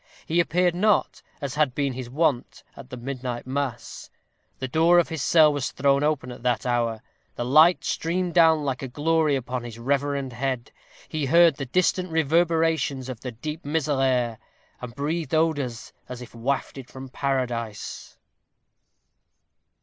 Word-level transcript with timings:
He 0.25 0.39
appeared 0.39 0.73
not, 0.73 1.21
as 1.41 1.53
had 1.53 1.75
been 1.75 1.93
his 1.93 2.09
wont, 2.09 2.63
at 2.75 2.89
the 2.89 2.97
midnight 2.97 3.45
mass; 3.45 4.09
the 4.57 4.67
door 4.67 4.97
of 4.97 5.09
his 5.09 5.21
cell 5.21 5.53
was 5.53 5.71
thrown 5.71 6.01
open 6.01 6.31
at 6.31 6.41
that 6.41 6.65
hour; 6.65 7.03
the 7.35 7.45
light 7.45 7.83
streamed 7.83 8.33
down 8.33 8.63
like 8.63 8.81
a 8.81 8.87
glory 8.87 9.35
upon 9.35 9.63
his 9.63 9.77
reverend 9.77 10.33
head; 10.33 10.71
he 11.07 11.27
heard 11.27 11.57
the 11.57 11.67
distant 11.67 12.09
reverberations 12.09 13.09
of 13.09 13.19
the 13.19 13.31
deep 13.31 13.63
Miserere; 13.63 14.39
and 14.81 14.95
breathed 14.95 15.35
odors 15.35 15.93
as 16.09 16.19
if 16.19 16.33
wafted 16.33 16.89
from 16.89 17.07
Paradise. 17.07 18.17